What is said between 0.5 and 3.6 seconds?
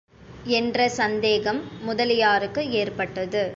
என்ற சந்தேகம் முதலியாருக்கு ஏற்பட்டது.